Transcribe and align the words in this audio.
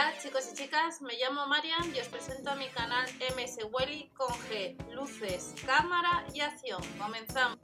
Hola 0.00 0.14
chicos 0.18 0.48
y 0.50 0.56
chicas, 0.56 1.02
me 1.02 1.12
llamo 1.20 1.46
Marian 1.46 1.94
y 1.94 2.00
os 2.00 2.08
presento 2.08 2.50
a 2.50 2.54
mi 2.54 2.68
canal 2.68 3.04
MS 3.36 3.58
Welly 3.70 4.08
con 4.16 4.28
G, 4.28 4.74
luces, 4.94 5.54
cámara 5.66 6.24
y 6.32 6.40
acción. 6.40 6.80
Comenzamos. 6.98 7.58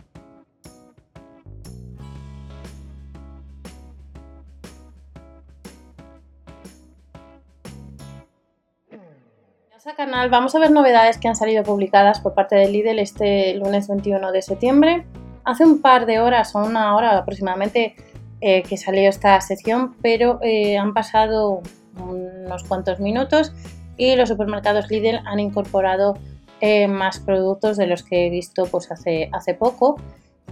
Bienvenidos 8.91 9.97
canal, 9.97 10.29
vamos 10.29 10.55
a 10.55 10.59
ver 10.59 10.71
novedades 10.73 11.17
que 11.17 11.29
han 11.29 11.37
salido 11.37 11.63
publicadas 11.63 12.21
por 12.21 12.35
parte 12.35 12.55
de 12.55 12.69
Lidl 12.69 12.99
este 12.99 13.55
lunes 13.55 13.89
21 13.89 14.31
de 14.31 14.43
septiembre. 14.43 15.07
Hace 15.45 15.65
un 15.65 15.81
par 15.81 16.05
de 16.05 16.21
horas 16.21 16.55
o 16.55 16.59
una 16.59 16.95
hora 16.97 17.17
aproximadamente 17.17 17.97
eh, 18.43 18.63
que 18.63 18.77
salió 18.77 19.09
esta 19.09 19.41
sección, 19.41 19.97
pero 20.03 20.39
eh, 20.43 20.77
han 20.77 20.93
pasado 20.93 21.63
unos 21.99 22.65
cuantos 22.65 23.01
minutos 23.01 23.53
y 23.97 24.17
los 24.17 24.29
supermercados 24.29 24.91
Lidl 24.91 25.21
han 25.25 25.41
incorporado 25.41 26.19
eh, 26.61 26.89
más 26.89 27.19
productos 27.21 27.77
de 27.77 27.87
los 27.87 28.03
que 28.03 28.27
he 28.27 28.31
visto 28.31 28.67
pues 28.67 28.91
hace, 28.91 29.29
hace 29.33 29.55
poco. 29.55 29.97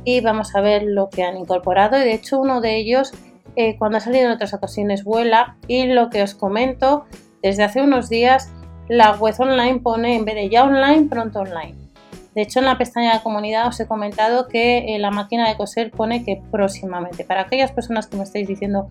Y 0.04 0.20
vamos 0.20 0.54
a 0.54 0.60
ver 0.60 0.82
lo 0.82 1.09
que 1.09 1.23
han 1.23 1.37
incorporado. 1.37 1.96
Y 1.98 2.04
de 2.04 2.15
hecho 2.15 2.38
uno 2.38 2.60
de 2.60 2.77
ellos 2.77 3.12
eh, 3.56 3.77
cuando 3.78 3.98
ha 3.98 4.01
salido 4.01 4.27
en 4.27 4.32
otras 4.32 4.54
ocasiones 4.54 5.04
vuela. 5.04 5.56
Y 5.66 5.87
lo 5.87 6.10
que 6.10 6.23
os 6.23 6.34
comento 6.34 7.04
desde 7.42 7.65
hace 7.65 7.82
unos 7.82 8.09
días 8.09 8.51
la 8.88 9.12
web 9.12 9.34
online 9.38 9.80
pone 9.80 10.16
en 10.16 10.24
vez 10.24 10.34
de 10.34 10.48
ya 10.51 10.65
online 10.65 11.09
pronto 11.09 11.40
online. 11.40 11.74
De 12.34 12.42
hecho 12.42 12.59
en 12.59 12.66
la 12.66 12.76
pestaña 12.76 13.15
de 13.15 13.23
comunidad 13.23 13.68
os 13.68 13.79
he 13.80 13.87
comentado 13.87 14.48
que 14.48 14.95
eh, 14.95 14.98
la 14.98 15.10
máquina 15.10 15.48
de 15.48 15.56
coser 15.56 15.90
pone 15.90 16.24
que 16.24 16.42
próximamente. 16.51 17.24
Para 17.24 17.42
aquellas 17.42 17.73
personas 17.73 18.06
que 18.06 18.16
me 18.16 18.24
estáis 18.24 18.48
diciendo 18.48 18.90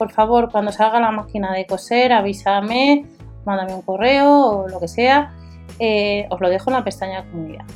por 0.00 0.12
favor, 0.12 0.50
cuando 0.50 0.72
salga 0.72 0.98
la 0.98 1.10
máquina 1.10 1.52
de 1.52 1.66
coser, 1.66 2.14
avísame, 2.14 3.04
mándame 3.44 3.74
un 3.74 3.82
correo 3.82 4.46
o 4.46 4.66
lo 4.66 4.80
que 4.80 4.88
sea. 4.88 5.34
Eh, 5.78 6.26
os 6.30 6.40
lo 6.40 6.48
dejo 6.48 6.70
en 6.70 6.76
la 6.76 6.84
pestaña 6.84 7.22
comunidad. 7.30 7.66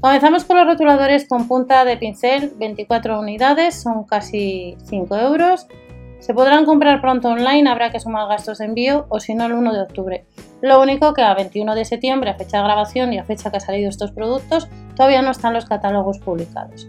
Comenzamos 0.00 0.44
con 0.44 0.56
los 0.56 0.66
rotuladores 0.66 1.28
con 1.28 1.46
punta 1.46 1.84
de 1.84 1.96
pincel, 1.96 2.54
24 2.56 3.20
unidades, 3.20 3.80
son 3.80 4.02
casi 4.02 4.76
5 4.86 5.16
euros. 5.16 5.68
Se 6.18 6.34
podrán 6.34 6.64
comprar 6.64 7.00
pronto 7.00 7.28
online, 7.28 7.70
habrá 7.70 7.92
que 7.92 8.00
sumar 8.00 8.26
gastos 8.26 8.58
de 8.58 8.64
envío 8.64 9.06
o 9.08 9.20
si 9.20 9.36
no 9.36 9.46
el 9.46 9.52
1 9.52 9.72
de 9.72 9.82
octubre. 9.82 10.26
Lo 10.62 10.82
único 10.82 11.14
que 11.14 11.22
a 11.22 11.34
21 11.34 11.76
de 11.76 11.84
septiembre, 11.84 12.30
a 12.30 12.34
fecha 12.34 12.56
de 12.56 12.64
grabación 12.64 13.12
y 13.12 13.18
a 13.18 13.24
fecha 13.24 13.48
que 13.50 13.58
han 13.58 13.60
salido 13.60 13.88
estos 13.88 14.10
productos, 14.10 14.68
todavía 14.96 15.22
no 15.22 15.30
están 15.30 15.54
los 15.54 15.66
catálogos 15.66 16.18
publicados. 16.18 16.88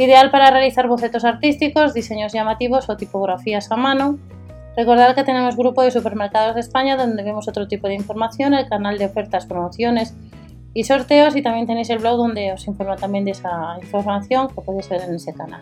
Ideal 0.00 0.30
para 0.30 0.50
realizar 0.50 0.88
bocetos 0.88 1.26
artísticos, 1.26 1.92
diseños 1.92 2.32
llamativos 2.32 2.88
o 2.88 2.96
tipografías 2.96 3.70
a 3.70 3.76
mano. 3.76 4.18
Recordad 4.74 5.14
que 5.14 5.24
tenemos 5.24 5.58
grupo 5.58 5.82
de 5.82 5.90
supermercados 5.90 6.54
de 6.54 6.62
España 6.62 6.96
donde 6.96 7.22
vemos 7.22 7.46
otro 7.48 7.68
tipo 7.68 7.86
de 7.86 7.96
información, 7.96 8.54
el 8.54 8.66
canal 8.66 8.96
de 8.96 9.04
ofertas, 9.04 9.44
promociones 9.44 10.14
y 10.72 10.84
sorteos 10.84 11.36
y 11.36 11.42
también 11.42 11.66
tenéis 11.66 11.90
el 11.90 11.98
blog 11.98 12.16
donde 12.16 12.50
os 12.50 12.66
informo 12.66 12.96
también 12.96 13.26
de 13.26 13.32
esa 13.32 13.76
información 13.82 14.48
que 14.48 14.62
podéis 14.62 14.88
ver 14.88 15.02
en 15.02 15.16
ese 15.16 15.34
canal. 15.34 15.60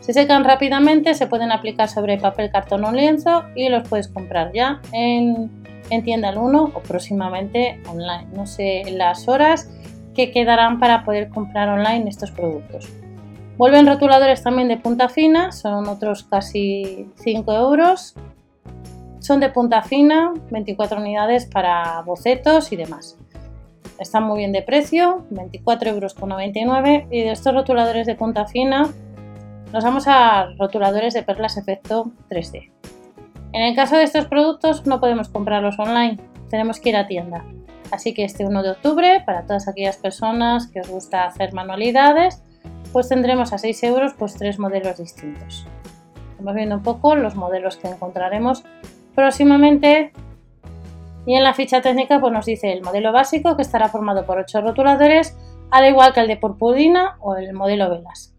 Se 0.00 0.12
secan 0.12 0.42
rápidamente, 0.42 1.14
se 1.14 1.28
pueden 1.28 1.52
aplicar 1.52 1.88
sobre 1.88 2.18
papel, 2.18 2.50
cartón 2.50 2.84
o 2.84 2.90
lienzo 2.90 3.44
y 3.54 3.68
los 3.68 3.88
puedes 3.88 4.08
comprar 4.08 4.50
ya 4.52 4.80
en, 4.90 5.48
en 5.90 6.02
tienda 6.02 6.30
al 6.30 6.38
1 6.38 6.72
o 6.74 6.80
próximamente 6.80 7.80
online. 7.88 8.26
No 8.34 8.46
sé 8.46 8.82
las 8.90 9.28
horas 9.28 9.70
que 10.16 10.32
quedarán 10.32 10.80
para 10.80 11.04
poder 11.04 11.28
comprar 11.28 11.68
online 11.68 12.10
estos 12.10 12.32
productos. 12.32 12.88
Vuelven 13.56 13.86
rotuladores 13.86 14.42
también 14.42 14.68
de 14.68 14.76
punta 14.76 15.08
fina, 15.08 15.50
son 15.50 15.88
otros 15.88 16.24
casi 16.24 17.10
5 17.16 17.52
euros. 17.52 18.14
Son 19.18 19.40
de 19.40 19.48
punta 19.48 19.82
fina, 19.82 20.34
24 20.50 21.00
unidades 21.00 21.46
para 21.46 22.02
bocetos 22.02 22.70
y 22.72 22.76
demás. 22.76 23.18
Están 23.98 24.24
muy 24.24 24.38
bien 24.38 24.52
de 24.52 24.60
precio, 24.60 25.24
24,99 25.30 25.86
euros. 25.88 27.08
Y 27.10 27.22
de 27.22 27.30
estos 27.32 27.54
rotuladores 27.54 28.06
de 28.06 28.14
punta 28.14 28.46
fina, 28.46 28.88
nos 29.72 29.82
vamos 29.82 30.06
a 30.06 30.48
rotuladores 30.58 31.14
de 31.14 31.22
perlas 31.22 31.56
efecto 31.56 32.12
3D. 32.28 32.70
En 33.52 33.62
el 33.62 33.74
caso 33.74 33.96
de 33.96 34.02
estos 34.02 34.26
productos 34.26 34.86
no 34.86 35.00
podemos 35.00 35.30
comprarlos 35.30 35.78
online, 35.78 36.18
tenemos 36.50 36.78
que 36.78 36.90
ir 36.90 36.96
a 36.96 37.06
tienda. 37.06 37.42
Así 37.90 38.12
que 38.12 38.24
este 38.24 38.44
1 38.44 38.62
de 38.62 38.70
octubre, 38.70 39.22
para 39.24 39.46
todas 39.46 39.66
aquellas 39.66 39.96
personas 39.96 40.66
que 40.66 40.80
os 40.80 40.88
gusta 40.88 41.24
hacer 41.24 41.54
manualidades, 41.54 42.42
tendremos 43.04 43.52
a 43.52 43.58
6 43.58 43.82
euros 43.84 44.14
pues 44.18 44.34
tres 44.34 44.58
modelos 44.58 44.96
distintos. 44.98 45.66
Estamos 46.30 46.54
viendo 46.54 46.76
un 46.76 46.82
poco 46.82 47.14
los 47.14 47.34
modelos 47.36 47.76
que 47.76 47.88
encontraremos 47.88 48.64
próximamente 49.14 50.12
y 51.26 51.34
en 51.34 51.44
la 51.44 51.54
ficha 51.54 51.82
técnica 51.82 52.20
pues 52.20 52.32
nos 52.32 52.46
dice 52.46 52.72
el 52.72 52.82
modelo 52.82 53.12
básico 53.12 53.56
que 53.56 53.62
estará 53.62 53.88
formado 53.88 54.24
por 54.24 54.38
8 54.38 54.60
rotuladores 54.62 55.36
al 55.70 55.86
igual 55.86 56.12
que 56.12 56.20
el 56.20 56.28
de 56.28 56.36
purpurina 56.36 57.16
o 57.20 57.36
el 57.36 57.52
modelo 57.52 57.90
velas. 57.90 58.34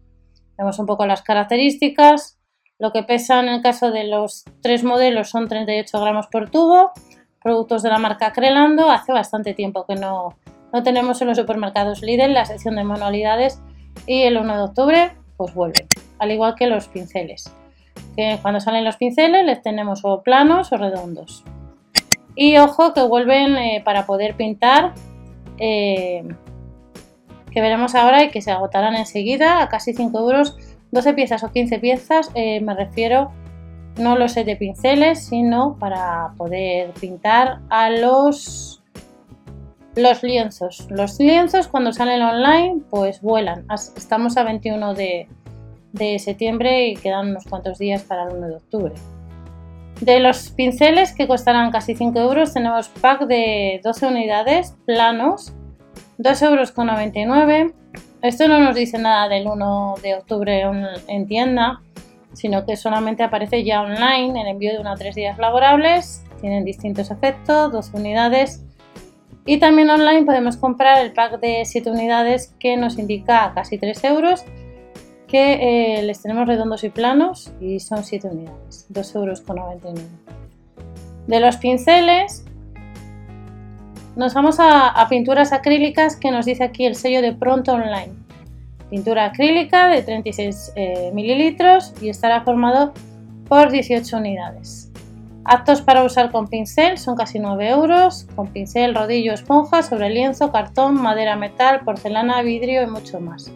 Vemos 0.56 0.78
un 0.78 0.86
poco 0.86 1.06
las 1.06 1.22
características, 1.22 2.38
lo 2.78 2.92
que 2.92 3.02
pesa 3.02 3.40
en 3.40 3.48
el 3.48 3.62
caso 3.62 3.90
de 3.90 4.04
los 4.04 4.44
tres 4.62 4.82
modelos 4.82 5.30
son 5.30 5.48
38 5.48 6.00
gramos 6.00 6.26
por 6.28 6.50
tubo, 6.50 6.92
productos 7.42 7.82
de 7.82 7.90
la 7.90 7.98
marca 7.98 8.32
Crelando, 8.32 8.90
hace 8.90 9.12
bastante 9.12 9.54
tiempo 9.54 9.86
que 9.86 9.94
no, 9.94 10.36
no 10.72 10.82
tenemos 10.82 11.20
en 11.20 11.28
los 11.28 11.38
supermercados 11.38 12.02
Lidl 12.02 12.32
la 12.32 12.44
sección 12.44 12.76
de 12.76 12.84
manualidades 12.84 13.60
y 14.06 14.22
el 14.22 14.36
1 14.36 14.56
de 14.56 14.62
octubre 14.62 15.12
pues 15.36 15.54
vuelve, 15.54 15.86
al 16.18 16.30
igual 16.30 16.54
que 16.54 16.66
los 16.66 16.88
pinceles. 16.88 17.52
Que 18.16 18.38
cuando 18.42 18.60
salen 18.60 18.84
los 18.84 18.96
pinceles 18.96 19.44
les 19.46 19.62
tenemos 19.62 20.00
o 20.04 20.22
planos 20.22 20.72
o 20.72 20.76
redondos. 20.76 21.44
Y 22.34 22.56
ojo 22.58 22.92
que 22.94 23.02
vuelven 23.02 23.56
eh, 23.56 23.82
para 23.84 24.06
poder 24.06 24.34
pintar, 24.34 24.94
eh, 25.58 26.22
que 27.50 27.60
veremos 27.60 27.94
ahora 27.94 28.24
y 28.24 28.30
que 28.30 28.42
se 28.42 28.50
agotarán 28.50 28.94
enseguida 28.94 29.62
a 29.62 29.68
casi 29.68 29.92
5 29.92 30.18
euros, 30.18 30.56
12 30.90 31.14
piezas 31.14 31.42
o 31.44 31.50
15 31.50 31.78
piezas, 31.78 32.30
eh, 32.34 32.60
me 32.60 32.74
refiero 32.74 33.30
no 33.98 34.16
los 34.16 34.32
sé 34.32 34.44
de 34.44 34.56
pinceles, 34.56 35.26
sino 35.26 35.76
para 35.78 36.32
poder 36.36 36.92
pintar 36.92 37.58
a 37.68 37.90
los 37.90 38.77
los 39.98 40.22
lienzos. 40.22 40.86
Los 40.90 41.18
lienzos 41.18 41.68
cuando 41.68 41.92
salen 41.92 42.22
online 42.22 42.82
pues 42.88 43.20
vuelan. 43.20 43.66
Estamos 43.96 44.36
a 44.36 44.44
21 44.44 44.94
de, 44.94 45.28
septiembre 46.18 46.88
y 46.88 46.96
quedan 46.96 47.30
unos 47.30 47.44
cuantos 47.44 47.78
días 47.78 48.02
para 48.04 48.24
el 48.24 48.36
1 48.36 48.46
de 48.46 48.56
octubre. 48.56 48.94
De 50.00 50.20
los 50.20 50.50
pinceles 50.50 51.12
que 51.12 51.26
costarán 51.26 51.72
casi 51.72 51.96
5 51.96 52.18
euros 52.20 52.54
tenemos 52.54 52.88
pack 52.88 53.26
de 53.26 53.80
12 53.82 54.06
unidades 54.06 54.76
planos, 54.86 55.52
2,99 56.18 57.60
euros. 57.60 57.72
Esto 58.22 58.46
no 58.46 58.60
nos 58.60 58.76
dice 58.76 58.98
nada 58.98 59.28
del 59.28 59.48
1 59.48 59.94
de 60.02 60.14
octubre 60.14 60.62
en 61.08 61.26
tienda, 61.26 61.80
sino 62.32 62.64
que 62.64 62.76
solamente 62.76 63.24
aparece 63.24 63.64
ya 63.64 63.82
online 63.82 64.40
el 64.40 64.46
envío 64.46 64.72
de 64.72 64.78
1 64.78 64.90
a 64.92 64.96
3 64.96 65.14
días 65.14 65.38
laborables. 65.38 66.24
Tienen 66.40 66.64
distintos 66.64 67.10
efectos, 67.10 67.72
12 67.72 67.96
unidades 67.96 68.67
y 69.48 69.56
también 69.56 69.88
online 69.88 70.24
podemos 70.24 70.58
comprar 70.58 71.02
el 71.02 71.14
pack 71.14 71.40
de 71.40 71.64
7 71.64 71.90
unidades 71.90 72.54
que 72.60 72.76
nos 72.76 72.98
indica 72.98 73.50
casi 73.54 73.78
3 73.78 74.04
euros, 74.04 74.44
que 75.26 75.96
eh, 75.98 76.02
les 76.02 76.20
tenemos 76.20 76.46
redondos 76.46 76.84
y 76.84 76.90
planos 76.90 77.50
y 77.58 77.80
son 77.80 78.04
7 78.04 78.28
unidades, 78.28 78.86
2,99 78.92 79.16
euros. 79.16 79.42
De 81.26 81.40
los 81.40 81.56
pinceles 81.56 82.44
nos 84.16 84.34
vamos 84.34 84.58
a, 84.60 85.06
pinturas 85.08 85.54
acrílicas 85.54 86.16
que 86.16 86.30
nos 86.30 86.44
dice 86.44 86.64
aquí 86.64 86.84
el 86.84 86.94
sello 86.94 87.22
de 87.22 87.32
Pronto 87.32 87.72
Online. 87.72 88.12
Pintura 88.90 89.24
acrílica 89.24 89.88
de 89.88 90.02
36 90.02 90.72
eh, 90.76 91.10
mililitros 91.14 91.94
y 92.02 92.10
estará 92.10 92.42
formado 92.42 92.92
por 93.48 93.70
18 93.70 94.14
unidades. 94.14 94.92
Aptos 95.50 95.80
para 95.80 96.04
usar 96.04 96.30
con 96.30 96.48
pincel, 96.48 96.98
son 96.98 97.16
casi 97.16 97.38
9 97.38 97.70
euros, 97.70 98.26
con 98.36 98.48
pincel, 98.48 98.94
rodillo, 98.94 99.32
esponja, 99.32 99.82
sobre 99.82 100.10
lienzo, 100.10 100.52
cartón, 100.52 101.00
madera, 101.00 101.36
metal, 101.36 101.80
porcelana, 101.86 102.42
vidrio 102.42 102.82
y 102.82 102.86
mucho 102.86 103.18
más. 103.18 103.50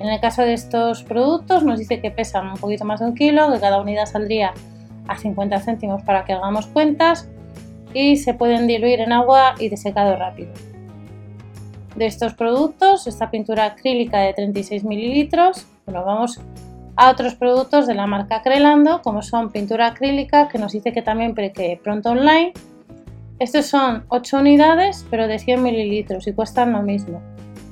En 0.00 0.08
el 0.10 0.20
caso 0.20 0.42
de 0.42 0.52
estos 0.52 1.04
productos 1.04 1.64
nos 1.64 1.78
dice 1.78 2.02
que 2.02 2.10
pesan 2.10 2.48
un 2.48 2.58
poquito 2.58 2.84
más 2.84 3.00
de 3.00 3.06
un 3.06 3.14
kilo, 3.14 3.50
que 3.50 3.58
cada 3.58 3.80
unidad 3.80 4.04
saldría 4.04 4.52
a 5.06 5.16
50 5.16 5.58
céntimos 5.60 6.02
para 6.02 6.26
que 6.26 6.34
hagamos 6.34 6.66
cuentas 6.66 7.26
y 7.94 8.18
se 8.18 8.34
pueden 8.34 8.66
diluir 8.66 9.00
en 9.00 9.12
agua 9.14 9.54
y 9.58 9.70
de 9.70 9.78
secado 9.78 10.14
rápido. 10.14 10.52
De 11.96 12.04
estos 12.04 12.34
productos, 12.34 13.06
esta 13.06 13.30
pintura 13.30 13.64
acrílica 13.64 14.20
de 14.20 14.34
36 14.34 14.84
mililitros, 14.84 15.66
bueno, 15.86 16.04
vamos 16.04 16.38
a 16.98 17.10
otros 17.10 17.36
productos 17.36 17.86
de 17.86 17.94
la 17.94 18.08
marca 18.08 18.42
Crelando, 18.42 19.02
como 19.02 19.22
son 19.22 19.52
pintura 19.52 19.86
acrílica, 19.86 20.48
que 20.48 20.58
nos 20.58 20.72
dice 20.72 20.92
que 20.92 21.00
también 21.00 21.32
que 21.32 21.80
pronto 21.82 22.10
online. 22.10 22.52
Estos 23.38 23.66
son 23.66 24.04
8 24.08 24.38
unidades, 24.38 25.06
pero 25.08 25.28
de 25.28 25.38
100 25.38 25.62
mililitros 25.62 26.26
y 26.26 26.32
cuestan 26.32 26.72
lo 26.72 26.82
mismo. 26.82 27.22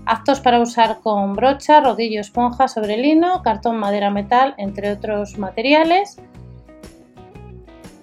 Aptos 0.07 0.39
para 0.39 0.61
usar 0.61 1.01
con 1.03 1.35
brocha, 1.35 1.81
rodillo, 1.81 2.21
esponja 2.21 2.69
sobre 2.69 2.99
lino, 2.99 3.43
cartón, 3.43 3.79
madera, 3.79 4.11
metal, 4.11 4.55
entre 4.59 4.93
otros 4.93 5.39
materiales. 5.39 6.19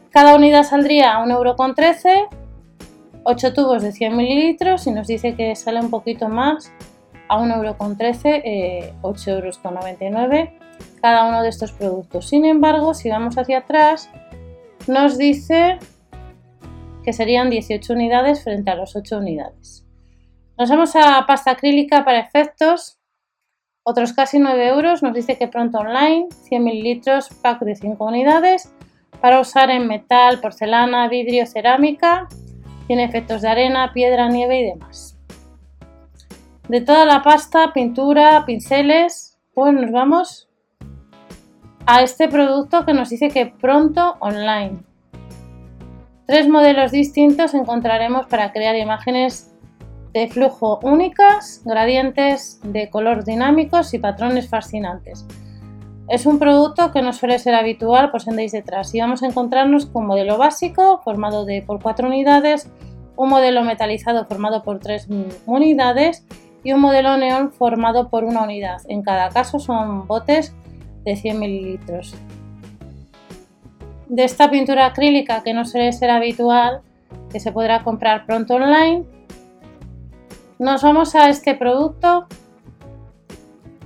Cada 0.09 0.35
unidad 0.35 0.63
saldría 0.63 1.15
a 1.15 1.25
1,13€, 1.25 2.27
8 3.23 3.53
tubos 3.53 3.81
de 3.81 3.93
100 3.93 4.17
mililitros 4.17 4.87
y 4.87 4.91
nos 4.91 5.07
dice 5.07 5.35
que 5.35 5.55
sale 5.55 5.79
un 5.79 5.89
poquito 5.89 6.27
más 6.27 6.73
a 7.29 7.39
1,13€, 7.39 8.41
eh, 8.43 8.93
8,99€ 9.01 10.62
cada 11.03 11.25
uno 11.25 11.43
de 11.43 11.49
estos 11.49 11.73
productos. 11.73 12.29
Sin 12.29 12.45
embargo, 12.45 12.93
si 12.93 13.09
vamos 13.09 13.37
hacia 13.37 13.57
atrás, 13.57 14.09
nos 14.87 15.17
dice 15.17 15.77
que 17.03 17.11
serían 17.11 17.49
18 17.49 17.91
unidades 17.91 18.41
frente 18.41 18.71
a 18.71 18.75
los 18.75 18.95
8 18.95 19.17
unidades. 19.17 19.85
Nos 20.57 20.69
vamos 20.69 20.95
a 20.95 21.25
pasta 21.27 21.51
acrílica 21.51 22.05
para 22.05 22.19
efectos, 22.19 23.01
otros 23.83 24.13
casi 24.13 24.39
9 24.39 24.65
euros, 24.69 25.03
nos 25.03 25.13
dice 25.13 25.37
que 25.37 25.49
pronto 25.49 25.79
online, 25.79 26.27
100 26.47 26.63
mililitros, 26.63 27.27
pack 27.41 27.59
de 27.63 27.75
5 27.75 28.05
unidades, 28.05 28.73
para 29.19 29.41
usar 29.41 29.71
en 29.71 29.87
metal, 29.87 30.39
porcelana, 30.39 31.09
vidrio, 31.09 31.45
cerámica, 31.45 32.29
tiene 32.87 33.03
efectos 33.03 33.41
de 33.41 33.49
arena, 33.49 33.91
piedra, 33.91 34.29
nieve 34.29 34.61
y 34.61 34.63
demás. 34.67 35.17
De 36.69 36.79
toda 36.79 37.05
la 37.05 37.21
pasta, 37.23 37.73
pintura, 37.73 38.45
pinceles, 38.45 39.37
pues 39.53 39.73
nos 39.73 39.91
vamos 39.91 40.47
a 41.85 42.01
este 42.01 42.29
producto 42.29 42.85
que 42.85 42.93
nos 42.93 43.09
dice 43.09 43.29
que 43.29 43.47
pronto 43.47 44.15
online. 44.19 44.83
Tres 46.25 46.47
modelos 46.47 46.91
distintos 46.91 47.53
encontraremos 47.53 48.27
para 48.27 48.53
crear 48.53 48.75
imágenes 48.77 49.53
de 50.13 50.27
flujo 50.27 50.79
únicas, 50.83 51.61
gradientes 51.65 52.61
de 52.63 52.89
color 52.89 53.25
dinámicos 53.25 53.93
y 53.93 53.99
patrones 53.99 54.47
fascinantes. 54.47 55.25
Es 56.07 56.25
un 56.25 56.39
producto 56.39 56.91
que 56.91 57.01
no 57.01 57.11
suele 57.11 57.39
ser 57.39 57.55
habitual 57.55 58.11
por 58.11 58.21
si 58.21 58.31
detrás 58.31 58.93
y 58.93 58.99
vamos 58.99 59.23
a 59.23 59.27
encontrarnos 59.27 59.85
con 59.85 60.03
un 60.03 60.09
modelo 60.09 60.37
básico 60.37 61.01
formado 61.03 61.45
de 61.45 61.61
por 61.61 61.81
cuatro 61.81 62.07
unidades, 62.07 62.69
un 63.15 63.29
modelo 63.29 63.63
metalizado 63.63 64.25
formado 64.25 64.63
por 64.63 64.79
tres 64.79 65.07
unidades 65.45 66.25
y 66.63 66.71
un 66.71 66.79
modelo 66.79 67.17
neón 67.17 67.51
formado 67.51 68.09
por 68.09 68.23
una 68.23 68.43
unidad. 68.43 68.81
En 68.87 69.01
cada 69.01 69.29
caso 69.29 69.59
son 69.59 70.07
botes 70.07 70.55
de 71.03 71.15
100 71.15 71.39
mililitros. 71.39 72.15
De 74.07 74.23
esta 74.23 74.49
pintura 74.49 74.85
acrílica 74.85 75.43
que 75.43 75.53
no 75.53 75.65
suele 75.65 75.91
ser 75.91 76.09
habitual, 76.09 76.81
que 77.31 77.39
se 77.39 77.51
podrá 77.51 77.83
comprar 77.83 78.25
pronto 78.25 78.55
online, 78.55 79.03
nos 80.59 80.81
vamos 80.83 81.15
a 81.15 81.29
este 81.29 81.55
producto 81.55 82.27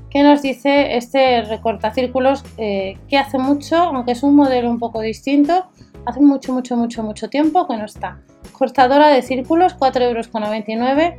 que 0.09 0.23
nos 0.23 0.41
dice 0.41 0.97
este 0.97 1.41
recortacírculos 1.43 2.43
eh, 2.57 2.97
que 3.07 3.17
hace 3.17 3.37
mucho, 3.37 3.77
aunque 3.77 4.11
es 4.11 4.23
un 4.23 4.35
modelo 4.35 4.69
un 4.69 4.79
poco 4.79 5.01
distinto, 5.01 5.65
hace 6.05 6.19
mucho, 6.21 6.53
mucho, 6.53 6.75
mucho, 6.75 7.03
mucho 7.03 7.29
tiempo 7.29 7.67
que 7.67 7.77
no 7.77 7.85
está. 7.85 8.19
Cortadora 8.51 9.09
de 9.09 9.21
círculos, 9.21 9.77
4,99 9.77 10.01
euros 10.01 11.17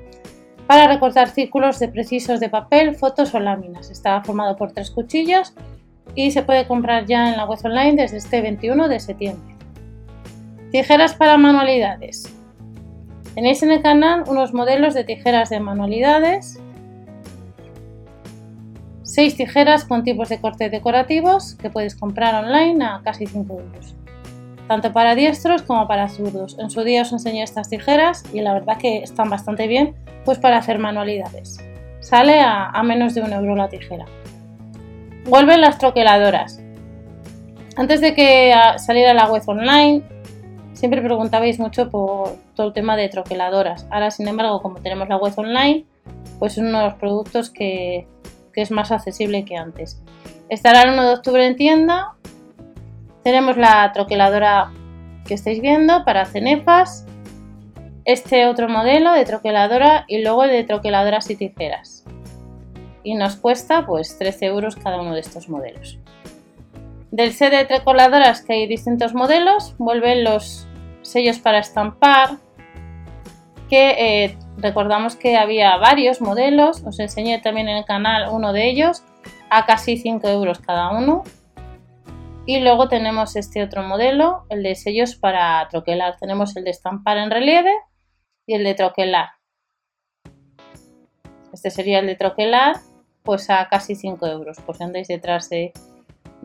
para 0.67 0.87
recortar 0.87 1.31
círculos 1.31 1.79
de 1.79 1.89
precisos 1.89 2.41
de 2.41 2.51
papel, 2.51 2.95
fotos 2.95 3.35
o 3.35 3.41
láminas. 3.41 3.91
Está 3.91 4.23
formado 4.23 4.55
por 4.55 4.73
tres 4.73 4.91
cuchillas 4.91 5.55
y 6.15 6.31
se 6.31 6.43
puede 6.43 6.67
comprar 6.67 7.07
ya 7.07 7.31
en 7.31 7.37
la 7.37 7.45
web 7.45 7.59
online 7.65 7.95
desde 7.95 8.19
este 8.19 8.41
21 8.41 8.89
de 8.89 9.01
septiembre. 9.01 9.55
Tijeras 10.71 11.15
para 11.15 11.39
manualidades. 11.39 12.35
Tenéis 13.35 13.63
en 13.63 13.71
el 13.71 13.83
canal 13.83 14.25
unos 14.27 14.53
modelos 14.53 14.95
de 14.95 15.05
tijeras 15.05 15.49
de 15.49 15.61
manualidades, 15.61 16.61
6 19.03 19.37
tijeras 19.37 19.85
con 19.85 20.05
tipos 20.05 20.29
de 20.29 20.41
corte 20.41 20.71
decorativos 20.71 21.55
que 21.55 21.71
puedes 21.71 21.97
comprar 21.97 22.45
online 22.45 22.85
a 22.85 23.01
casi 23.03 23.27
5 23.27 23.53
euros, 23.53 23.95
tanto 24.69 24.93
para 24.93 25.15
diestros 25.15 25.63
como 25.63 25.89
para 25.89 26.09
zurdos. 26.09 26.59
En 26.59 26.71
su 26.71 26.85
día 26.85 27.03
os 27.03 27.13
enseñé 27.13 27.43
estas 27.43 27.71
tijeras 27.71 28.23
y 28.33 28.43
la 28.43 28.53
verdad 28.53 28.77
que 28.77 28.99
están 28.99 29.31
bastante 29.31 29.67
bien 29.67 29.97
pues 30.25 30.39
para 30.39 30.59
hacer 30.59 30.79
manualidades. 30.79 31.59
Sale 32.01 32.41
a, 32.41 32.67
a 32.67 32.83
menos 32.83 33.15
de 33.15 33.23
un 33.23 33.33
euro 33.33 33.57
la 33.57 33.69
tijera. 33.69 34.05
Vuelven 35.25 35.61
las 35.61 35.79
troqueladoras. 35.79 36.61
Antes 37.77 38.01
de 38.01 38.15
que 38.15 38.53
saliera 38.79 39.15
la 39.15 39.31
web 39.31 39.43
online, 39.47 40.03
siempre 40.73 41.01
preguntabais 41.03 41.59
mucho 41.59 41.91
por 41.91 42.37
todo 42.55 42.69
el 42.69 42.73
tema 42.73 42.97
de 42.97 43.09
troqueladoras. 43.09 43.87
Ahora, 43.91 44.11
sin 44.11 44.27
embargo, 44.27 44.63
como 44.63 44.81
tenemos 44.81 45.09
la 45.09 45.17
web 45.17 45.33
online, 45.37 45.85
pues 46.39 46.53
es 46.53 46.59
uno 46.59 46.79
de 46.79 46.85
los 46.87 46.95
productos 46.95 47.51
que, 47.51 48.07
es 48.55 48.73
más 48.73 48.91
accesible 48.91 49.45
que 49.45 49.57
antes. 49.57 50.03
Estará 50.49 50.83
el 50.83 50.91
1 50.91 51.03
de 51.05 51.15
octubre 51.15 51.47
en 51.47 51.55
tienda. 51.55 52.15
Tenemos 53.23 53.57
la 53.57 53.93
troqueladora 53.93 54.73
que 55.25 55.35
estáis 55.35 55.61
viendo 55.61 56.05
para 56.05 56.25
cenefas, 56.25 57.07
este 58.05 58.47
otro 58.47 58.69
modelo 58.69 59.13
de 59.13 59.25
troqueladora 59.25 60.05
y 60.09 60.23
luego 60.23 60.43
el 60.43 60.51
de 60.51 60.65
troqueladoras 60.65 61.31
y 61.31 61.37
tijeras 61.37 62.05
y 63.09 63.15
nos 63.15 63.37
cuesta 63.37 63.87
pues 63.87 64.19
13 64.19 64.45
euros 64.45 64.77
cada 64.77 65.01
uno 65.01 65.15
de 65.15 65.21
estos 65.21 65.49
modelos. 65.49 65.99
Del 67.11 67.33
set 67.33 67.53
de 67.53 67.65
trecoladoras 67.65 68.43
que 68.43 68.53
hay 68.53 68.67
distintos 68.67 69.15
modelos, 69.15 69.75
vuelven 69.79 70.25
los 70.25 70.69
sellos 71.01 71.39
para 71.39 71.59
estampar, 71.59 72.37
que 73.71 74.25
eh, 74.25 74.39
recordamos 74.59 75.17
que 75.17 75.39
había 75.39 75.75
varios 75.79 76.21
modelos, 76.21 76.85
os 76.85 77.01
enseñé 77.01 77.39
también 77.39 77.71
en 77.71 77.79
el 77.79 77.87
canal 77.87 78.29
uno 78.31 78.53
de 78.53 78.69
ellos, 78.69 79.03
a 79.49 79.65
casi 79.65 79.97
5 79.97 80.29
euros 80.29 80.59
cada 80.59 80.91
uno. 80.91 81.25
Y 82.45 82.61
luego 82.61 82.91
tenemos 82.91 83.37
este 83.37 83.63
otro 83.63 83.83
modelo, 83.85 84.45
el 84.51 84.63
de 84.63 84.75
sellos 84.75 85.17
para 85.17 85.67
troquelar. 85.71 86.19
Tenemos 86.19 86.55
el 86.59 86.65
de 86.65 86.71
estampar 86.73 87.17
en 87.17 87.31
relieve 87.31 87.73
y 88.47 88.55
el 88.55 88.65
de 88.65 88.75
troquelar. 88.75 89.31
Este 91.55 91.71
sería 91.71 92.01
el 92.01 92.07
de 92.07 92.15
troquelar 92.15 92.77
pues 93.29 93.51
a 93.51 93.69
casi 93.69 93.95
5 93.95 94.27
euros. 94.27 94.57
Pues 94.65 94.81
andáis 94.81 95.07
detrás 95.07 95.51
de, 95.51 95.75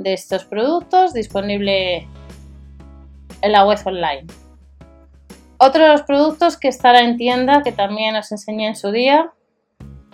estos 0.03 0.44
productos, 0.44 1.13
disponible 1.13 2.09
en 3.41 3.51
la 3.53 3.65
web 3.65 3.80
online. 3.85 4.25
Otro 5.57 5.83
de 5.83 5.88
los 5.88 6.01
productos 6.01 6.57
que 6.57 6.68
estará 6.68 7.00
en 7.00 7.15
tienda, 7.15 7.63
que 7.63 7.71
también 7.71 8.18
os 8.18 8.30
enseñé 8.33 8.68
en 8.68 8.75
su 8.75 8.91
día, 8.91 9.31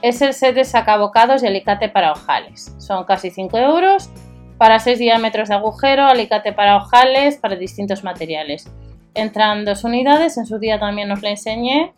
es 0.03 0.21
el 0.21 0.35
set 0.35 0.53
de 0.53 0.63
sacabocados 0.63 1.41
y 1.41 1.47
alicate 1.47 1.89
para 1.89 2.11
ojales. 2.11 2.75
Son 2.77 3.03
casi 3.03 3.31
5 3.31 3.57
euros 3.57 4.11
para 4.59 4.77
6 4.77 4.99
diámetros 4.99 5.49
de 5.49 5.55
agujero, 5.55 6.05
alicate 6.05 6.53
para 6.53 6.77
ojales 6.77 7.37
para 7.37 7.55
distintos 7.55 8.03
materiales. 8.03 8.69
Entran 9.15 9.65
dos 9.65 9.83
unidades, 9.83 10.37
en 10.37 10.45
su 10.45 10.59
día 10.59 10.79
también 10.79 11.11
os 11.11 11.23
la 11.23 11.31
enseñé 11.31 11.93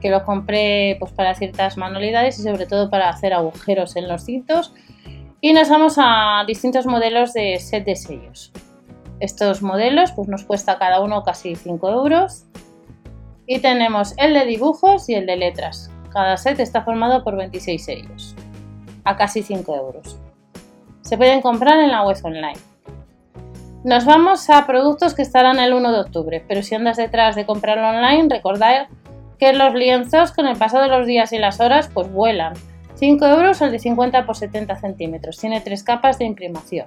que 0.00 0.10
lo 0.10 0.24
compré 0.24 0.96
pues, 0.98 1.12
para 1.12 1.34
ciertas 1.34 1.76
manualidades 1.76 2.38
y 2.38 2.42
sobre 2.42 2.66
todo 2.66 2.90
para 2.90 3.08
hacer 3.08 3.32
agujeros 3.32 3.96
en 3.96 4.08
los 4.08 4.24
cintos. 4.24 4.74
Y 5.40 5.52
nos 5.52 5.68
vamos 5.68 5.96
a 5.98 6.44
distintos 6.46 6.86
modelos 6.86 7.32
de 7.32 7.58
set 7.58 7.84
de 7.84 7.96
sellos. 7.96 8.52
Estos 9.20 9.62
modelos 9.62 10.12
pues, 10.12 10.28
nos 10.28 10.44
cuesta 10.44 10.78
cada 10.78 11.00
uno 11.00 11.22
casi 11.22 11.56
5 11.56 11.90
euros. 11.90 12.44
Y 13.46 13.60
tenemos 13.60 14.14
el 14.18 14.34
de 14.34 14.44
dibujos 14.44 15.08
y 15.08 15.14
el 15.14 15.26
de 15.26 15.36
letras. 15.36 15.90
Cada 16.12 16.36
set 16.36 16.60
está 16.60 16.82
formado 16.82 17.24
por 17.24 17.36
26 17.36 17.84
sellos, 17.84 18.34
a 19.04 19.16
casi 19.16 19.42
5 19.42 19.76
euros. 19.76 20.18
Se 21.02 21.16
pueden 21.16 21.40
comprar 21.40 21.78
en 21.80 21.90
la 21.90 22.02
web 22.02 22.18
online. 22.22 22.58
Nos 23.84 24.04
vamos 24.04 24.50
a 24.50 24.66
productos 24.66 25.14
que 25.14 25.22
estarán 25.22 25.60
el 25.60 25.72
1 25.72 25.92
de 25.92 26.00
octubre, 26.00 26.44
pero 26.46 26.62
si 26.62 26.74
andas 26.74 26.96
detrás 26.96 27.36
de 27.36 27.46
comprarlo 27.46 27.88
online, 27.88 28.28
recordad 28.28 28.88
que 29.38 29.52
los 29.52 29.74
lienzos 29.74 30.32
con 30.32 30.46
el 30.46 30.56
paso 30.56 30.80
de 30.80 30.88
los 30.88 31.06
días 31.06 31.32
y 31.32 31.38
las 31.38 31.60
horas 31.60 31.88
pues 31.92 32.10
vuelan. 32.12 32.54
5 32.94 33.26
euros 33.26 33.60
el 33.62 33.70
de 33.70 33.78
50 33.78 34.26
por 34.26 34.36
70 34.36 34.76
centímetros. 34.76 35.38
Tiene 35.38 35.60
tres 35.60 35.84
capas 35.84 36.18
de 36.18 36.24
imprimación. 36.24 36.86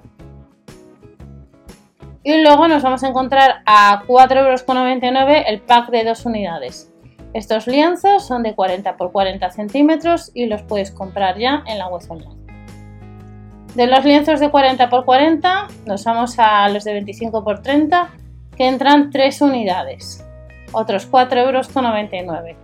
Y 2.22 2.42
luego 2.42 2.68
nos 2.68 2.82
vamos 2.82 3.02
a 3.02 3.08
encontrar 3.08 3.62
a 3.66 4.04
4,99 4.06 4.36
euros 4.38 5.44
el 5.46 5.60
pack 5.60 5.90
de 5.90 6.04
dos 6.04 6.24
unidades. 6.26 6.92
Estos 7.32 7.66
lienzos 7.66 8.26
son 8.26 8.42
de 8.42 8.54
40 8.54 8.96
por 8.96 9.10
40 9.10 9.50
centímetros 9.50 10.30
y 10.34 10.46
los 10.46 10.62
puedes 10.62 10.90
comprar 10.90 11.38
ya 11.38 11.64
en 11.66 11.78
la 11.78 11.88
web 11.88 12.02
online. 12.08 12.42
De 13.74 13.86
los 13.86 14.04
lienzos 14.04 14.38
de 14.38 14.50
40 14.50 14.90
por 14.90 15.06
40 15.06 15.68
nos 15.86 16.04
vamos 16.04 16.38
a 16.38 16.68
los 16.68 16.84
de 16.84 16.92
25 16.92 17.42
por 17.42 17.62
30 17.62 18.10
que 18.54 18.68
entran 18.68 19.10
tres 19.10 19.40
unidades 19.40 20.22
otros 20.72 21.10
4,99 21.10 21.38
euros. 21.46 22.56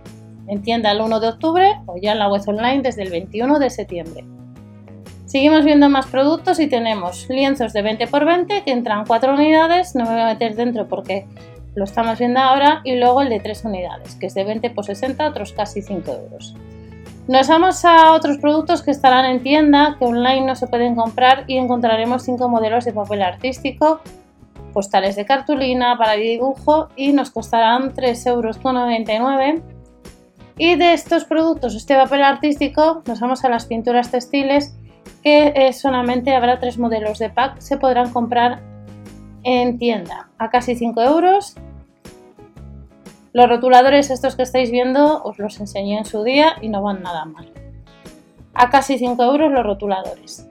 En 0.47 0.61
tienda 0.61 0.91
el 0.91 1.01
1 1.01 1.19
de 1.19 1.27
octubre 1.27 1.79
o 1.85 1.97
ya 1.97 2.13
en 2.13 2.19
la 2.19 2.27
web 2.27 2.41
online 2.47 2.81
desde 2.81 3.03
el 3.03 3.11
21 3.11 3.59
de 3.59 3.69
septiembre. 3.69 4.25
Seguimos 5.25 5.63
viendo 5.63 5.89
más 5.89 6.07
productos 6.07 6.59
y 6.59 6.65
tenemos 6.67 7.29
lienzos 7.29 7.71
de 7.71 7.83
20 7.83 8.03
x 8.05 8.25
20 8.25 8.63
que 8.63 8.71
entran 8.71 9.05
4 9.05 9.33
unidades, 9.35 9.93
no 9.93 10.05
me 10.05 10.13
voy 10.13 10.21
a 10.21 10.25
meter 10.25 10.55
dentro 10.55 10.87
porque 10.87 11.27
lo 11.75 11.83
estamos 11.83 12.17
viendo 12.17 12.39
ahora, 12.39 12.81
y 12.83 12.95
luego 12.95 13.21
el 13.21 13.29
de 13.29 13.39
3 13.39 13.65
unidades, 13.65 14.15
que 14.15 14.25
es 14.25 14.33
de 14.33 14.43
20 14.43 14.65
x 14.65 14.85
60, 14.87 15.27
otros 15.27 15.53
casi 15.53 15.83
5 15.83 16.11
euros. 16.11 16.55
Nos 17.27 17.47
vamos 17.47 17.85
a 17.85 18.13
otros 18.13 18.39
productos 18.39 18.81
que 18.81 18.89
estarán 18.89 19.25
en 19.25 19.43
tienda, 19.43 19.97
que 19.99 20.05
online 20.05 20.47
no 20.47 20.55
se 20.55 20.65
pueden 20.65 20.95
comprar 20.95 21.43
y 21.45 21.57
encontraremos 21.57 22.23
5 22.23 22.49
modelos 22.49 22.85
de 22.85 22.93
papel 22.93 23.21
artístico 23.21 24.01
postales 24.69 25.15
de 25.15 25.25
cartulina 25.25 25.97
para 25.97 26.13
dibujo 26.13 26.89
y 26.95 27.11
nos 27.11 27.31
costarán 27.31 27.93
3,99 27.93 28.27
euros. 28.27 29.63
Y 30.57 30.75
de 30.75 30.93
estos 30.93 31.25
productos, 31.25 31.75
este 31.75 31.95
papel 31.95 32.21
artístico, 32.21 33.01
nos 33.05 33.19
vamos 33.19 33.45
a 33.45 33.49
las 33.49 33.65
pinturas 33.65 34.11
textiles 34.11 34.75
que 35.23 35.53
eh, 35.55 35.73
solamente 35.73 36.35
habrá 36.35 36.59
tres 36.59 36.77
modelos 36.77 37.19
de 37.19 37.29
pack, 37.29 37.59
se 37.59 37.77
podrán 37.77 38.11
comprar 38.11 38.61
en 39.43 39.77
tienda 39.77 40.29
a 40.37 40.49
casi 40.49 40.75
5 40.75 41.01
euros. 41.01 41.55
Los 43.31 43.47
rotuladores 43.47 44.09
estos 44.09 44.35
que 44.35 44.43
estáis 44.43 44.71
viendo 44.71 45.23
os 45.23 45.37
los 45.39 45.59
enseñé 45.59 45.97
en 45.97 46.05
su 46.05 46.23
día 46.23 46.57
y 46.61 46.69
no 46.69 46.81
van 46.81 47.03
nada 47.03 47.25
mal. 47.25 47.51
A 48.53 48.69
casi 48.69 48.97
5 48.97 49.23
euros 49.23 49.51
los 49.51 49.63
rotuladores. 49.63 50.47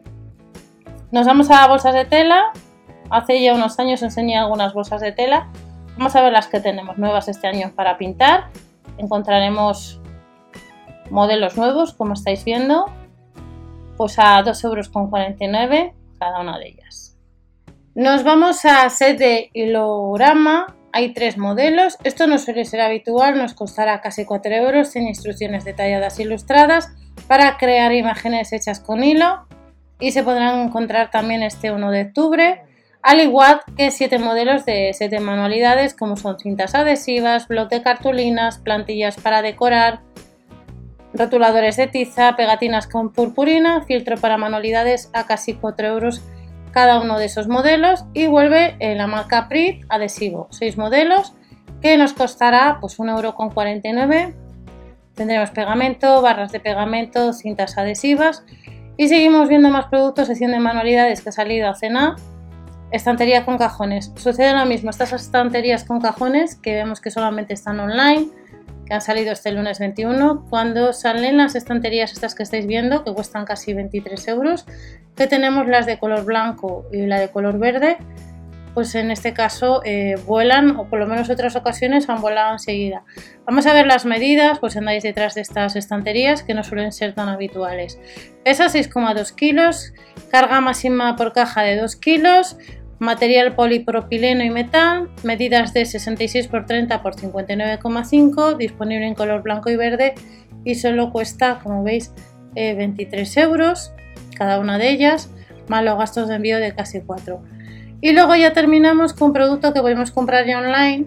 Nos 1.11 1.27
vamos 1.27 1.51
a 1.51 1.67
bolsas 1.67 1.95
de 1.95 2.05
tela. 2.05 2.53
Hace 3.11 3.43
ya 3.43 3.55
unos 3.55 3.79
años 3.79 4.03
enseñé 4.03 4.37
algunas 4.37 4.75
bolsas 4.75 5.01
de 5.01 5.13
tela. 5.13 5.49
Vamos 5.97 6.15
a 6.15 6.23
ver 6.23 6.33
las 6.33 6.47
que 6.47 6.61
tenemos 6.61 6.99
nuevas 6.99 7.29
este 7.29 7.47
año 7.47 7.73
para 7.75 7.99
pintar. 7.99 8.49
Encontraremos 8.99 10.01
modelos 11.11 11.57
nuevos, 11.57 11.95
como 11.95 12.15
estáis 12.15 12.45
viendo, 12.45 12.87
pues 13.97 14.19
a 14.19 14.43
2,49 14.43 14.65
euros 14.65 15.95
cada 16.19 16.41
una 16.41 16.59
de 16.59 16.69
ellas. 16.69 17.17
Nos 17.95 18.23
vamos 18.23 18.65
a 18.65 18.89
set 18.91 19.19
de. 19.19 19.51
Hay 20.93 21.13
tres 21.13 21.37
modelos. 21.37 21.99
Esto 22.05 22.27
no 22.27 22.39
suele 22.39 22.65
ser 22.65 22.81
habitual, 22.81 23.37
nos 23.37 23.55
costará 23.55 24.01
casi 24.01 24.25
4 24.25 24.55
euros 24.55 24.89
sin 24.89 25.07
instrucciones 25.07 25.65
detalladas 25.65 26.19
e 26.19 26.23
ilustradas 26.23 26.91
para 27.27 27.57
crear 27.57 27.93
imágenes 27.93 28.53
hechas 28.53 28.81
con 28.81 29.05
hilo 29.05 29.47
y 30.01 30.13
se 30.13 30.23
podrán 30.23 30.61
encontrar 30.61 31.11
también 31.11 31.43
este 31.43 31.73
1 31.73 31.91
de 31.91 32.03
octubre, 32.03 32.63
al 33.09 33.23
igual 33.23 33.63
que 33.75 33.91
7 33.91 34.19
modelos 34.19 34.67
de 34.67 34.91
7 34.93 35.21
manualidades 35.21 35.95
como 35.95 36.19
son 36.19 36.39
cintas 36.39 36.75
adhesivas, 36.75 37.49
bloc 37.49 37.71
de 37.71 37.81
cartulinas, 37.81 38.59
plantillas 38.59 39.17
para 39.17 39.41
decorar, 39.41 40.01
rotuladores 41.15 41.79
de 41.79 41.87
tiza, 41.87 42.37
pegatinas 42.37 42.87
con 42.87 43.11
purpurina, 43.11 43.83
filtro 43.87 44.19
para 44.19 44.37
manualidades 44.37 45.09
a 45.15 45.25
casi 45.25 45.55
4 45.55 45.87
euros 45.87 46.23
cada 46.71 47.01
uno 47.01 47.19
de 47.19 47.25
esos 47.25 47.49
modelos 47.49 48.05
y 48.13 48.27
vuelve 48.27 48.77
la 48.79 49.07
marca 49.07 49.49
Prit 49.49 49.87
adhesivo, 49.89 50.47
6 50.51 50.77
modelos 50.77 51.33
que 51.81 51.97
nos 51.97 52.13
costará 52.13 52.77
pues 52.79 52.99
1,49 52.99 54.21
euro. 54.21 54.35
Tendremos 55.15 55.49
pegamento, 55.53 56.21
barras 56.21 56.53
de 56.53 56.61
pegamento, 56.61 57.33
cintas 57.33 57.79
adhesivas 57.79 58.45
y 58.99 59.09
seguimos 59.09 59.49
viendo 59.49 59.71
más 59.71 59.87
productos, 59.87 60.27
sección 60.27 60.51
de 60.51 60.61
manualidades 60.61 61.23
que 61.23 61.31
ha 61.31 61.33
salido 61.33 61.71
a 61.71 61.75
cena. 61.75 62.17
Estantería 62.91 63.45
con 63.45 63.59
cajones. 63.59 64.13
Sucede 64.17 64.55
lo 64.55 64.65
mismo, 64.65 64.91
estas 64.91 65.13
estanterías 65.13 65.85
con 65.85 66.01
cajones 66.01 66.57
que 66.57 66.75
vemos 66.75 67.01
que 67.01 67.11
solamente 67.11 67.53
están 67.53 67.79
online, 67.81 68.29
que 68.87 68.95
han 68.95 69.03
salido 69.03 69.33
este 69.33 69.53
lunes 69.53 69.79
21, 69.79 70.47
cuando 70.49 70.95
salen 70.95 71.37
las 71.37 71.55
estanterías 71.55 72.13
estas 72.13 72.35
que 72.35 72.43
estáis 72.43 72.67
viendo, 72.67 73.05
que 73.05 73.13
cuestan 73.13 73.45
casi 73.45 73.75
23 73.75 74.29
euros, 74.29 74.65
que 75.15 75.27
tenemos 75.27 75.67
las 75.67 75.85
de 75.85 75.99
color 75.99 76.25
blanco 76.25 76.87
y 76.91 77.05
la 77.05 77.19
de 77.19 77.29
color 77.29 77.59
verde, 77.59 77.99
pues 78.79 78.95
en 78.95 79.11
este 79.11 79.35
caso 79.35 79.83
eh, 79.85 80.15
vuelan 80.25 80.77
o 80.77 80.89
por 80.89 81.01
lo 81.01 81.09
menos 81.09 81.29
otras 81.31 81.57
ocasiones 81.57 82.09
han 82.09 82.21
volado 82.21 82.53
enseguida. 82.53 83.03
Vamos 83.45 83.67
a 83.67 83.73
ver 83.73 83.89
las 83.89 84.05
medidas, 84.05 84.61
pues 84.61 84.77
andáis 84.77 85.03
detrás 85.03 85.35
de 85.35 85.41
estas 85.41 85.75
estanterías 85.75 86.45
que 86.45 86.55
no 86.55 86.63
suelen 86.63 86.93
ser 86.93 87.13
tan 87.13 87.29
habituales. 87.29 87.99
Pesa 88.45 88.67
6,2 88.67 89.35
kilos, 89.35 89.95
carga 90.31 90.61
máxima 90.61 91.17
por 91.17 91.33
caja 91.33 91.63
de 91.63 91.75
2 91.75 91.97
kilos, 91.97 92.57
material 93.01 93.57
polipropileno 93.57 94.45
y 94.45 94.51
metal, 94.51 95.11
medidas 95.25 95.75
de 95.75 95.85
66 95.85 96.47
x 96.47 96.67
30 96.69 96.95
x 96.95 97.23
59,5, 97.25 98.57
disponible 98.59 99.09
en 99.09 99.15
color 99.17 99.43
blanco 99.43 99.71
y 99.71 99.77
verde 99.77 100.15
y 100.65 100.77
solo 100.77 101.11
cuesta, 101.11 101.59
como 101.65 101.83
veis, 101.83 102.13
23 102.55 103.37
eh, 103.37 103.41
euros 103.41 103.91
cada 104.37 104.61
una 104.61 104.79
de 104.79 104.89
ellas, 104.91 105.31
más 105.67 105.83
los 105.83 105.99
gastos 105.99 106.29
de 106.29 106.37
envío 106.37 106.61
de 106.61 106.73
casi 106.77 107.01
4. 107.01 107.58
Y 108.01 108.13
luego 108.13 108.37
ya 108.37 108.53
terminamos 108.53 109.13
con 109.13 109.33
producto 109.33 109.73
que 109.73 109.81
podemos 109.81 110.11
comprar 110.11 110.47
ya 110.47 110.59
online, 110.59 111.07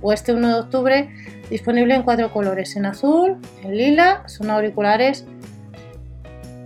o 0.00 0.12
este 0.12 0.32
1 0.32 0.48
de 0.48 0.54
octubre, 0.54 1.10
disponible 1.50 1.94
en 1.94 2.02
cuatro 2.02 2.32
colores, 2.32 2.76
en 2.76 2.86
azul, 2.86 3.38
en 3.62 3.76
lila, 3.76 4.22
son 4.26 4.50
auriculares 4.50 5.26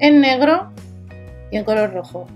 en 0.01 0.21
negro 0.21 0.73
y 1.51 1.57
en 1.57 1.65
color 1.65 1.93
rojo. 1.93 2.27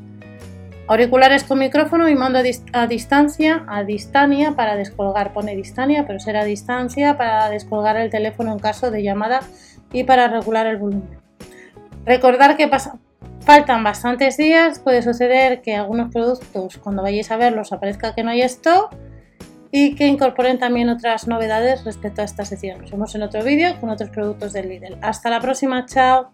Auriculares 0.88 1.44
con 1.44 1.60
micrófono 1.60 2.08
y 2.08 2.14
mando 2.16 2.40
a, 2.72 2.86
distancia, 2.86 3.64
a 3.68 3.84
distancia 3.84 4.52
para 4.56 4.74
descolgar, 4.74 5.32
pone 5.32 5.54
distancia, 5.54 6.06
pero 6.06 6.18
será 6.18 6.44
distancia 6.44 7.16
para 7.16 7.48
descolgar 7.50 7.96
el 7.96 8.10
teléfono 8.10 8.52
en 8.52 8.58
caso 8.58 8.90
de 8.90 9.02
llamada 9.02 9.40
y 9.92 10.04
para 10.04 10.28
regular 10.28 10.66
el 10.66 10.78
volumen. 10.78 11.20
Recordar 12.04 12.56
que 12.56 12.66
pasa, 12.66 12.98
Faltan 13.44 13.82
bastantes 13.82 14.36
días, 14.36 14.78
puede 14.78 15.02
suceder 15.02 15.62
que 15.62 15.74
algunos 15.74 16.12
productos 16.12 16.78
cuando 16.78 17.02
vayáis 17.02 17.30
a 17.32 17.36
verlos 17.36 17.72
aparezca 17.72 18.14
que 18.14 18.22
no 18.22 18.30
hay 18.30 18.42
stock 18.42 18.94
y 19.72 19.96
que 19.96 20.06
incorporen 20.06 20.60
también 20.60 20.88
otras 20.88 21.26
novedades 21.26 21.84
respecto 21.84 22.22
a 22.22 22.24
esta 22.24 22.44
sección. 22.44 22.82
Nos 22.82 22.92
vemos 22.92 23.14
en 23.16 23.22
otro 23.22 23.42
vídeo 23.42 23.80
con 23.80 23.90
otros 23.90 24.10
productos 24.10 24.52
del 24.52 24.68
Lidl. 24.68 24.96
Hasta 25.02 25.28
la 25.28 25.40
próxima, 25.40 25.86
chao. 25.86 26.30